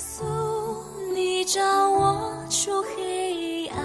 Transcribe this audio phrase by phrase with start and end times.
[0.00, 0.24] 稣，
[1.14, 3.78] 你照我出黑暗，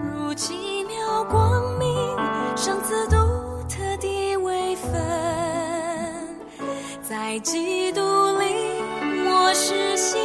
[0.00, 2.16] 如奇妙光明，
[2.56, 3.16] 赏赐独
[3.68, 4.94] 特的微分，
[7.02, 8.00] 在基督
[8.38, 8.44] 里
[9.28, 10.16] 我是新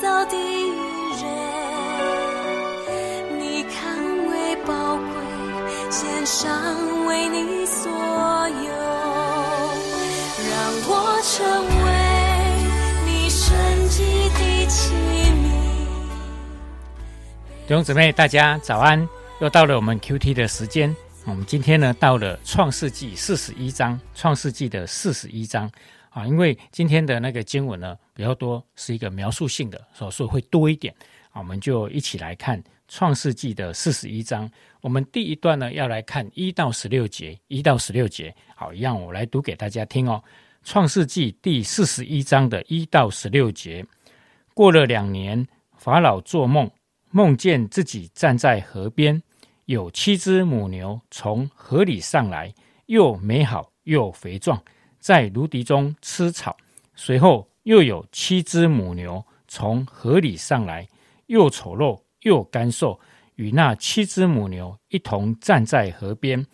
[0.00, 0.34] 造的
[1.20, 1.28] 人，
[3.38, 3.94] 你看
[4.30, 5.04] 为宝贵，
[5.90, 6.48] 献上
[7.06, 8.70] 为你所有，
[10.48, 10.50] 让
[10.88, 10.90] 我
[11.22, 11.36] 成
[11.76, 11.77] 为
[17.68, 19.06] 弟兄姊妹，大家早安！
[19.42, 20.96] 又到了我们 Q T 的时间。
[21.26, 25.70] 我们今天呢，到了创世纪四十一章，创世纪的四十一章
[26.08, 30.94] 啊，因为今天的那个经文呢比较多，是一个描述性的，所以会多一点
[31.30, 31.40] 啊。
[31.40, 34.50] 我们就一起来看创世纪的四十一章。
[34.80, 38.34] 我们第一段呢，要来看一到十六节，一到十六节。
[38.56, 40.24] 好，一样我来读给大家听哦。
[40.64, 43.84] 创世纪第四十一章的一到十六节。
[44.54, 46.70] 过了两年，法老做梦，
[47.10, 49.22] 梦见自己站在河边，
[49.64, 52.54] 有七只母牛从河里上来，
[52.86, 54.62] 又美好又肥壮，
[54.98, 56.56] 在芦荻中吃草。
[56.94, 60.88] 随后又有七只母牛从河里上来，
[61.26, 62.98] 又丑陋又干瘦，
[63.36, 66.46] 与那七只母牛一同站在河边。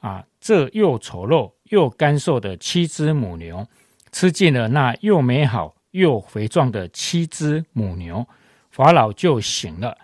[0.00, 3.66] 啊，这又丑陋又干瘦的七只母牛，
[4.10, 8.26] 吃尽了那又美好又肥壮的七只母牛，
[8.72, 9.98] 法老就醒了，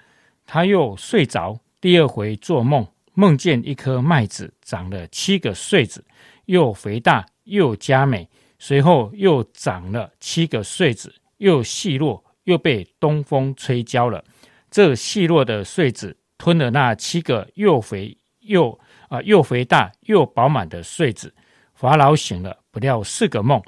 [0.45, 1.59] 他又睡着。
[1.81, 6.05] 第二回做梦，梦见一颗麦子长了七个穗子，
[6.45, 8.29] 又肥大又佳美。
[8.59, 14.23] 随后又长了七个穗子，又细弱，又被东风吹焦了。
[14.71, 21.35] 这细弱的穗子吞了那七个又肥又啊、又肥大又饱满的穗子。
[21.73, 23.63] 法老醒了，不料是个梦。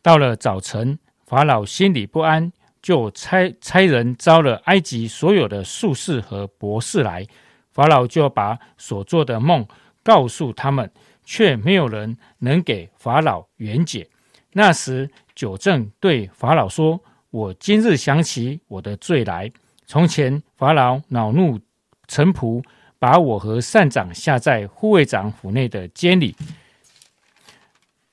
[0.00, 2.50] 到了早晨，法老心里不安，
[2.88, 7.26] 就差差人招了埃及所有的术士和博士来。
[7.70, 9.66] 法老就把所做的梦
[10.02, 10.90] 告诉他们，
[11.22, 14.08] 却没有人能给法老圆解。
[14.54, 19.52] 那时，九正对法老说：“我今日想起我的罪来。
[19.84, 21.60] 从前，法老恼怒
[22.06, 22.64] 臣仆，
[22.98, 26.34] 把我和善长下在护卫长府内的监里。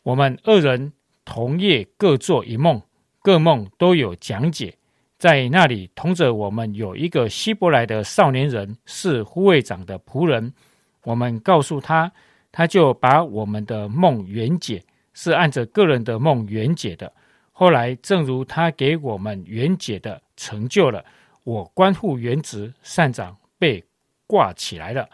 [0.03, 0.91] 我们二人
[1.23, 2.81] 同夜各做一梦，
[3.25, 4.77] 各梦都有讲解。
[5.17, 10.53] 在那里同着我们有一个希伯来的少年人，是护卫长的仆人。
[11.01, 12.11] 我们告诉他，
[12.51, 14.83] 他就把我们的梦圆解，
[15.15, 17.11] 是按着个人的梦圆解的。
[17.51, 21.03] 后来，正如他给我们圆解的成就了，
[21.43, 23.83] 我关护原职善长被
[24.27, 25.09] 挂起来了。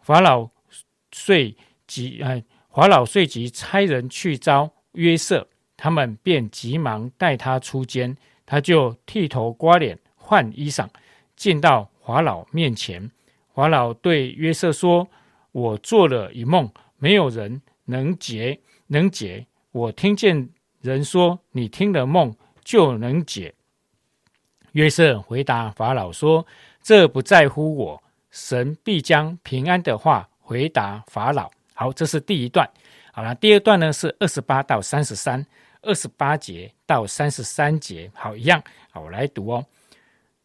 [0.00, 0.50] 法老
[1.12, 8.16] 遂即呃，法老遂即差人去招约瑟，他们便急忙带他出监。
[8.46, 10.86] 他就剃头刮脸，换衣裳，
[11.34, 13.10] 进到法老面前。
[13.54, 15.08] 法老对约瑟说
[15.50, 19.46] ：“我做了一梦，没有人能解，能解。
[19.72, 20.46] 我听见
[20.82, 23.54] 人说，你听了梦就能解。”
[24.72, 26.46] 约瑟回答法老说
[26.82, 32.68] ：“这不在乎我，神必将平安的话回答法老。”好，这是第一段。
[33.10, 35.46] 好了，第二段呢是二十八到三十三。
[35.84, 39.64] 二十八节到三十三节，好，一样，好，我来读哦。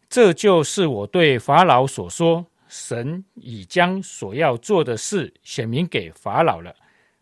[0.10, 6.76] 这就是我对法老所说：神已将所要做的事显明给法老了。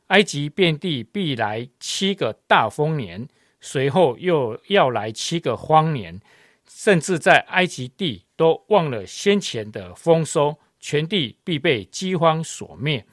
[0.07, 3.27] 埃及遍地必来七个大丰年，
[3.59, 6.19] 随后又要来七个荒年，
[6.65, 13.05] 甚至在埃及地都忘了先前的丰收，全地必被饥荒所灭。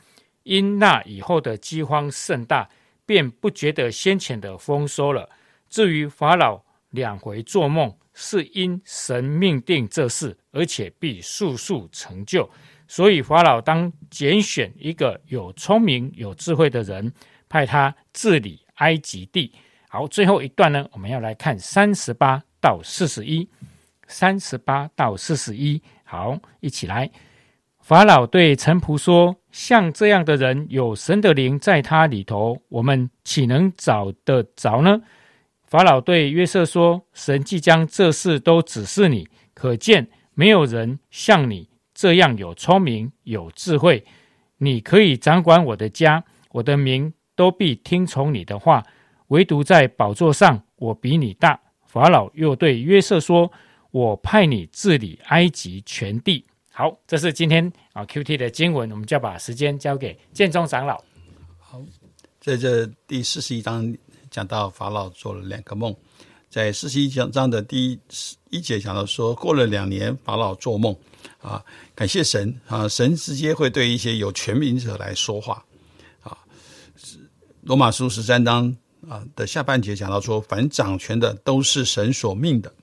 [0.44, 2.68] 因那以后的饥荒甚大。
[3.06, 5.28] 便不觉得先前的丰收了。
[5.68, 12.48] 至于法老两回做梦，是因神命定这事，而且必速速成就。
[12.86, 17.12] 所以法老当拣选一个有聪明、有智慧的人，
[17.48, 19.52] 派他治理埃及地。
[19.88, 23.48] 好，最后一段呢，我们要来看三十八到四十一。
[24.06, 27.10] 三十八到四十一，好，一起来。
[27.86, 35.02] 法老对臣仆说：“像这样的人，有神的灵在他里头，我们岂能找得着呢？”
[35.68, 44.06] 法老对约瑟说：“神即将这事都指示你，可见没有人像你这样有聪明有智慧。
[44.56, 48.82] 你可以掌管我的家，我的民都必听从你的话。
[49.26, 53.52] 唯独在宝座上，我比你大。”法老又对约瑟说
[53.92, 61.00] ：“我派你治理埃及全地。”好，这是今天啊 Q T 的经文，我们就要把时间交给建中长老。
[61.56, 61.80] 好
[62.40, 63.96] 在这第四十一章
[64.28, 65.94] 讲到法老做了两个梦，
[66.50, 68.00] 在四十一章的第一
[68.50, 70.92] 一节讲到说，过了两年，法老做梦
[71.40, 75.64] 啊，感谢神啊，神直接会对一些有权柄者来说话
[76.24, 76.36] 啊。
[77.60, 78.76] 罗马书十三章
[79.08, 82.74] 啊的下半节讲到说，凡掌权的都是神所命的，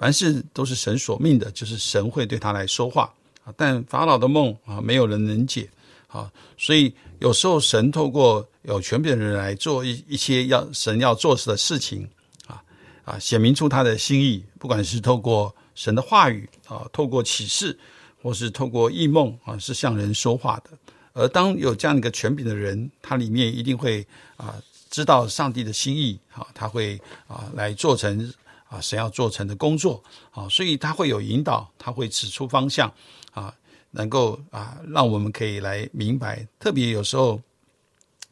[0.00, 3.12] 凡事都是神所命的，就是神会对他来说话
[3.44, 3.52] 啊。
[3.54, 5.68] 但法老的梦啊，没有人能解
[6.06, 12.08] 啊，所以有时候神透过有权柄的人来做一一些要神要做的事情。
[12.46, 12.64] 啊
[13.04, 17.78] 啊，显明出他的心意，不管是透过神的话语啊，透过启示，
[18.22, 20.70] 或是透过异梦啊，是向人说话的。
[21.12, 24.06] 而当有这样一个权柄的人，他里面一定会
[24.38, 24.54] 啊，
[24.88, 28.32] 知道上帝的心意啊，他会啊来做成
[28.70, 32.90] 啊神要做成的工作啊，所以他会有引导，他会指出方向
[33.32, 33.54] 啊，
[33.90, 36.48] 能够啊让我们可以来明白。
[36.58, 37.38] 特别有时候。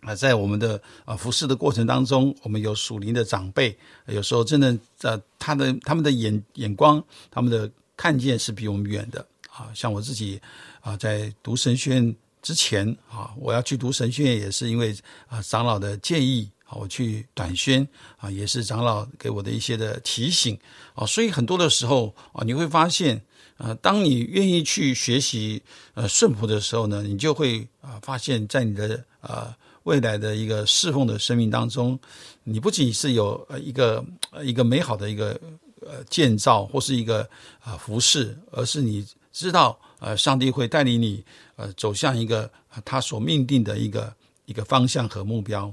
[0.02, 3.76] 啊，在我们的啊服侍的过程当中，我们有属灵的长辈，
[4.06, 7.02] 有时候真的呃，他的他们的眼眼光，
[7.32, 9.69] 他们的看见是比我们远的啊。
[9.75, 10.40] 像我自己
[10.82, 14.96] 啊，在读神学院之前啊，我要去读神学院，也是因为
[15.26, 17.87] 啊长老的建议，我去短宣
[18.17, 20.59] 啊，也是长老给我的一些的提醒
[20.94, 21.06] 啊。
[21.06, 23.23] 所以很多的时候啊，你会发现
[23.56, 25.62] 啊，当你愿意去学习
[25.94, 29.56] 呃顺服的时候呢，你就会啊发现，在你的啊。
[29.85, 31.99] 未来的一个侍奉的生命当中，
[32.44, 34.05] 你不仅是有呃一个
[34.43, 35.41] 一个美好的一个
[35.81, 37.26] 呃建造或是一个
[37.61, 41.25] 啊服饰，而是你知道呃上帝会带领你
[41.56, 42.50] 呃走向一个
[42.85, 44.12] 他所命定的一个
[44.44, 45.73] 一个方向和目标。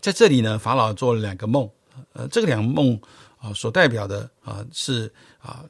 [0.00, 1.70] 在这里呢，法老做了两个梦，
[2.12, 3.00] 呃，这个两个梦
[3.38, 5.64] 啊所代表的啊是啊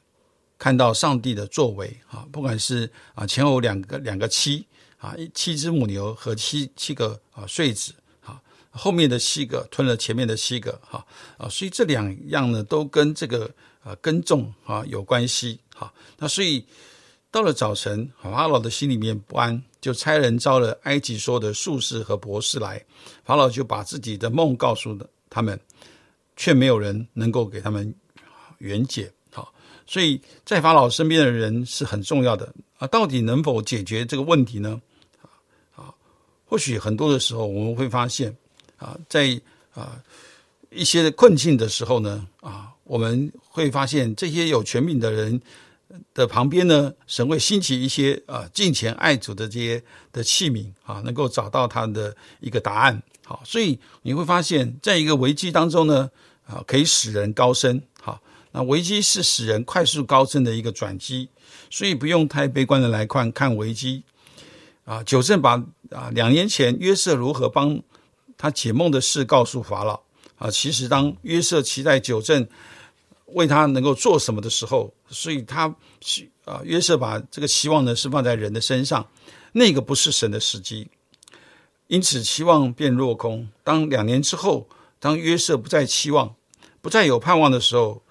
[0.59, 4.67] 看到上帝的作为啊，不管是啊前后两个两个七。
[4.99, 7.93] 啊，七只母牛和七七个啊穗子，
[8.25, 8.41] 啊，
[8.71, 11.05] 后面的七个吞了前面的七个，哈
[11.37, 13.49] 啊，所以这两样呢都跟这个
[13.85, 15.93] 啊耕种啊有关系，哈。
[16.17, 16.65] 那所以
[17.31, 22.83] 到了早晨，法老的心里面不安，就差人招了埃及说的术士和博士来，
[23.25, 25.59] 法老就把自己的梦告诉了他们，
[26.37, 27.95] 却没有人能够给他们
[28.59, 29.53] 圆解，好，
[29.87, 34.81] 所以在法老身边的人是很重要的啊，到底能否解决这个问题呢？
[35.75, 35.93] 啊
[36.49, 38.35] 或许很多的时候，我们会发现，
[38.77, 39.39] 啊，在
[39.75, 40.01] 啊
[40.71, 45.39] 一些困境的时候呢，啊，我们会发现这些有权柄的人
[46.13, 53.03] 的旁边呢，神会兴起一些啊敬虔爱主的这些的器皿啊，能够找到他的一个答案。
[53.25, 56.11] 好，所以你会发现在一个危机当中呢，
[56.47, 57.81] 啊，可以使人高升。
[58.01, 58.21] 好，
[58.53, 61.29] 那危机是使人快速高升的一个转机，
[61.71, 64.03] 所以不用太悲观的来看看危机。
[64.85, 65.55] 啊，九正把
[65.91, 67.83] 啊两年前约瑟如何帮
[68.39, 70.01] 他解梦的事告诉法老
[70.39, 70.49] 啊。
[70.49, 72.47] 其实当约瑟期待九正
[73.27, 79.07] 为他能够做什么的时候，所以他希啊约瑟把这个期望呢是放在人的身上，
[79.53, 80.89] 那个不是神的时机，
[81.89, 83.49] 因此期望变落空。
[83.65, 84.69] 当两年之后，
[84.99, 86.35] 当约瑟不再期望、
[86.81, 88.03] 不再有盼望的时候，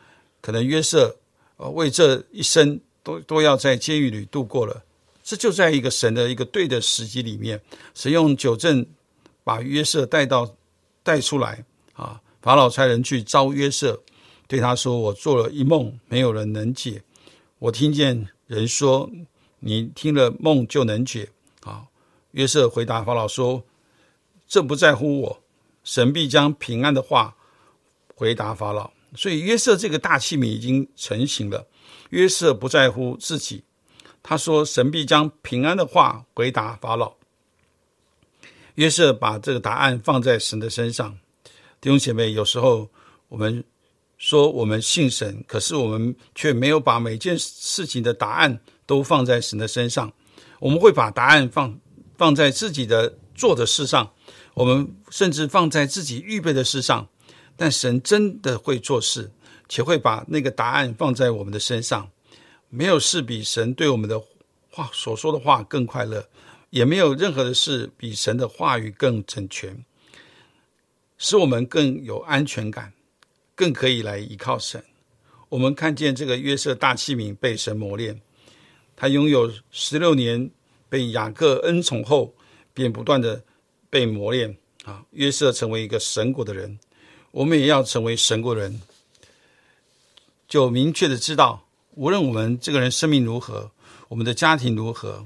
[0.41, 1.17] 可能约瑟
[1.57, 4.83] 呃为这一生都都要在监狱里度过了。
[5.23, 7.59] 这就在一个神的一个对的时机里面，
[7.95, 8.85] 神用九正
[9.43, 10.55] 把约瑟带到
[11.01, 12.21] 带出来啊。
[12.41, 14.03] 法老差人去招约瑟，
[14.47, 17.01] 对他说：“我做了一梦，没有人能解。
[17.59, 19.09] 我听见人说，
[19.59, 21.29] 你听了梦就能解。”
[21.61, 21.87] 啊，
[22.31, 23.63] 约瑟回答法老说
[24.47, 25.41] ：“这不在乎我，
[25.83, 27.35] 神必将平安的话
[28.15, 31.65] 回答法老。”所以约瑟这个大器皿已经成型了。
[32.09, 33.63] 约瑟不在乎自己。
[34.21, 37.13] 他说：“神必将平安的话回答法老。”
[38.75, 41.17] 约瑟把这个答案放在神的身上。
[41.79, 42.89] 弟兄姐妹，有时候
[43.29, 43.63] 我们
[44.25, 50.11] 说我们信神，可是我们却没有把每件事情的答案都放在神的身上。
[50.57, 51.79] 我们会把答案放
[52.17, 54.11] 放在自己的做的事上，
[54.55, 57.07] 我们甚至放在自己预备的事上。
[57.55, 59.31] 但神真的会做事，
[59.69, 62.09] 且会把那个答案放在我们的身上。
[62.69, 64.19] 没有事比神对我们的
[64.71, 66.27] 话所说的话更快乐，
[66.71, 69.85] 也没有任何的事比神的话语更整全，
[71.15, 72.91] 使我们更有安全感，
[73.55, 74.83] 更可以来依靠神。
[75.49, 78.19] 我们看见这个约瑟大器皿被神磨练，
[78.95, 80.51] 他拥有十六年
[80.89, 82.35] 被雅各恩宠后，
[82.73, 83.43] 便不断的
[83.89, 85.05] 被磨练啊。
[85.11, 86.77] 约瑟成为一个神国的人，
[87.31, 88.81] 我们也要成为神国人，
[90.47, 91.67] 就明确的知道。
[91.91, 93.71] 无论我们这个人生命如何，
[94.09, 95.25] 我们的家庭如何，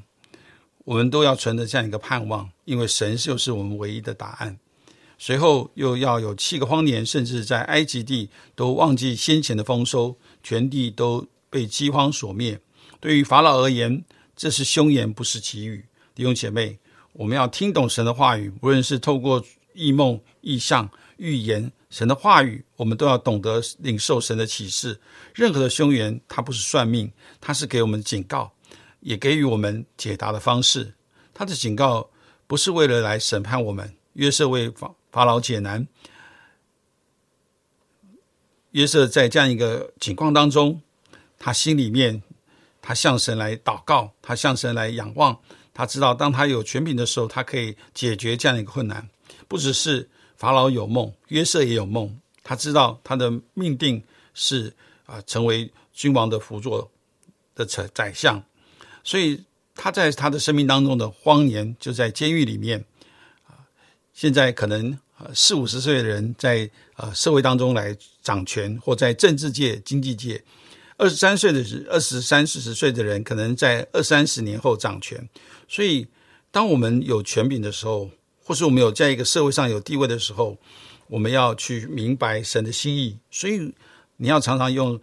[0.84, 4.60] 我们都要存着这样一个盼望，因为神就是我们唯一的答案。
[5.22, 12.58] 随后又要有七个荒年，甚至在埃及地都忘记先前的丰收，全地都被饥荒所灭。
[13.02, 15.86] 对于法老而言，这是凶言，不是奇语。
[16.16, 16.80] 弟兄姐妹，
[17.12, 25.02] 我们要听懂神的话语，无论是透过异梦、异象、预言，神的话语，我们都要懂得领受神的启示。
[25.36, 27.12] 任何的凶言，它不是算命，
[27.42, 28.54] 它是给我们警告，
[29.02, 30.94] 也给予我们解答的方式。
[31.34, 32.10] 他的警告
[32.48, 33.94] 不是为了来审判我们。
[34.14, 35.88] 约瑟为法法老解难。
[38.72, 40.82] 约瑟在这样一个情况当中，
[41.40, 42.22] 他心里面，
[42.82, 45.40] 他向神来祷告，他向神来仰望。
[45.74, 49.10] 他知道，当他有权柄的时候，他可以解决这样一个困难。
[49.48, 52.20] 不只是法老有梦，约瑟也有梦。
[52.44, 54.72] 他知道他的命定是
[55.06, 56.92] 啊，成为君王的辅佐
[57.56, 58.44] 的宰宰相。
[59.04, 62.86] 所以他在他的生命当中的荒年，就在监狱里面。
[64.20, 70.42] 现在可能呃四五十岁的人在呃社会当中来掌权，或在政治界、经济界；
[70.98, 75.30] 二十三岁的是二十三四十岁的人，可能在二三十年后掌权。
[75.70, 76.06] 所以，
[76.52, 78.10] 当我们有权柄的时候，
[78.44, 80.58] 或是我们有在一个社会上有地位的时候，
[81.08, 83.18] 我们要去明白神的心意。
[83.32, 83.74] 所以，
[84.18, 85.00] 你要常常用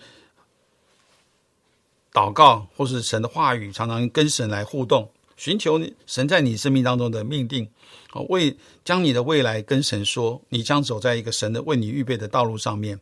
[2.13, 5.11] 祷告或是神的话语，常常跟神来互动。
[5.37, 7.69] 寻求神在你生命当中的命定，
[8.13, 12.99] 哦，为将你的未来跟神说，你将走在一个神的为你预备的道路上面。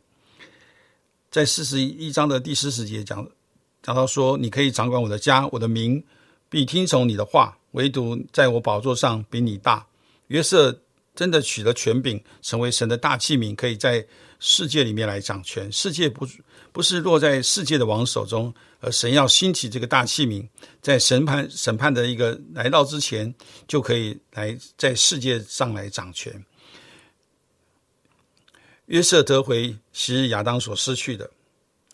[1.31, 3.27] 在四十一章的第四十节讲
[3.81, 6.03] 讲到说，你可以掌管我的家，我的名
[6.49, 9.87] 必听从你的话，唯独在我宝座上比你大。
[10.27, 10.81] 约瑟
[11.13, 14.05] 真的取得权柄，成为神的大器皿，可以在
[14.39, 15.71] 世界里面来掌权。
[15.71, 16.27] 世界不
[16.75, 18.53] 不是落在世界的王手中。
[18.81, 20.45] 而神要兴起这个大器皿，
[20.81, 23.33] 在审判审判的一个来到之前，
[23.65, 26.45] 就可以来在世界上来掌权。
[28.87, 31.31] 约瑟得回昔日亚当所失去的，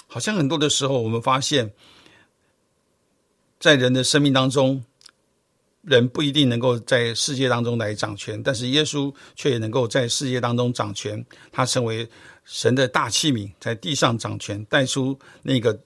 [0.07, 1.71] 好像很多的时候，我们发现，
[3.59, 4.83] 在人的生命当中，
[5.81, 11.25] 人不一定能够在世界当中来掌权，但是耶稣却也能够在世界当中掌权。
[11.51, 12.07] 他成为
[12.45, 15.79] 神的大器皿，在地上掌权，带出那个。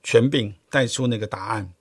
[0.00, 1.74] 权柄带出那个答案，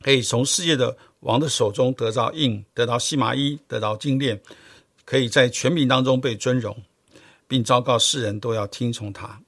[0.00, 4.40] 可以从世界的王的手中得到印，得到细麻衣，得到金链，
[5.04, 6.84] 可以在权柄当中被尊荣，
[7.48, 9.42] 并昭告世人都要听从他。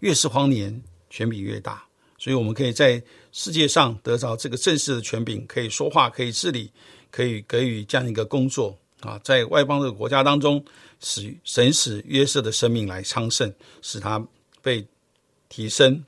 [0.00, 1.82] 越是荒年，权柄越大，
[2.18, 3.02] 所以我们可以在
[3.36, 6.72] 世界上得着这个正式的权柄，可以说话，可以治理，
[7.10, 10.64] 可以给予这样一个工作啊，在外邦的国家当中，
[11.00, 13.52] 使神使约瑟的生命来昌盛，
[13.82, 14.26] 使他
[14.62, 14.86] 被
[15.50, 16.02] 提升。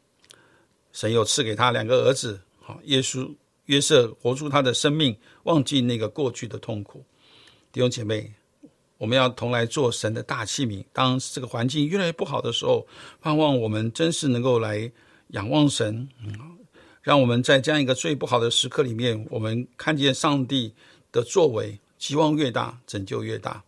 [0.90, 3.30] 神又赐给他两个儿子，好，耶稣
[3.66, 7.04] 约瑟活出他的生命，忘记那个过去的痛苦。
[7.70, 8.32] 弟兄姐妹，
[8.96, 10.82] 我们要同来做神的大器皿。
[10.94, 12.86] 当这个环境越来越不好的时候，
[13.20, 14.90] 盼望我们真是能够来
[15.32, 16.08] 仰望神，
[17.08, 20.74] 让我们在这样一个最不好的时刻里面，我们看见上帝
[21.10, 23.64] 的作为，期望越大，拯救越大。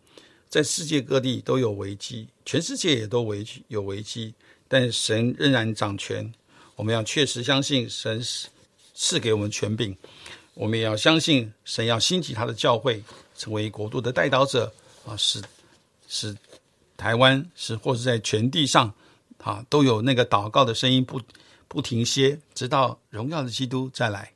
[0.51, 4.35] 在世界各地都有危机，全世界也都危有危机，
[4.69, 6.31] 但神仍然掌权。
[6.77, 8.51] 我们要确实相信神赐
[8.93, 9.97] 赐给我们权柄，
[10.53, 13.03] 我们也要相信神要兴起他的教会，
[13.35, 14.71] 成为国度的带导者
[15.07, 15.41] 啊，使
[16.07, 16.37] 使
[16.95, 18.93] 台湾是或是在全地上
[19.39, 21.19] 啊都有那个祷告的声音不
[21.71, 24.29] 不停歇，直到荣耀的基督再来。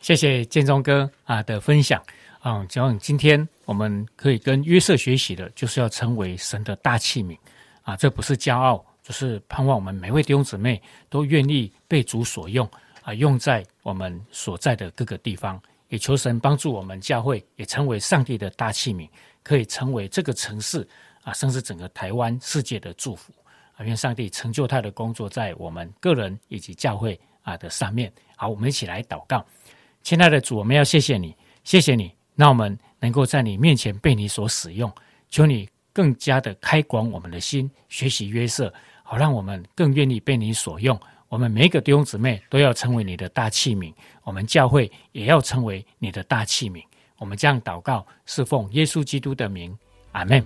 [0.00, 2.02] 谢谢建中哥啊的分享
[2.40, 7.38] 啊，希望今天我们可以跟约瑟学习的，就是要成为神的大器皿
[7.82, 8.84] 啊，这不是骄傲。
[9.04, 12.68] 就是盼望我们每位弟兄姊妹都愿意被主所用
[13.00, 15.58] 啊，用在我们所在的各个地方，
[15.88, 19.08] 也求神帮助我们教会也成为上帝的大器皿，
[19.44, 20.86] 可以成为这个城市
[21.22, 23.32] 啊，甚至整个台湾世界的祝福
[23.78, 23.84] 啊！
[23.84, 28.12] 愿上帝成就他的工作在我们个人以及教会啊的上面。
[28.36, 29.44] 好，我们一起来祷告，
[30.02, 34.92] 亲爱的主，我们要谢谢你，谢谢你，让我们能够在你面前被你所使用，
[35.30, 38.72] 求你更加的开广我们的心，学习约瑟。
[39.04, 40.98] 好，让我们更愿意被你所用。
[41.28, 43.92] 我们每一个弟兄姊妹都要成为你的大器皿，
[44.22, 46.82] 我们教会也要成为你的大器皿。
[47.18, 49.76] 我们这样祷告，是奉耶稣基督的名，
[50.12, 50.42] 阿门。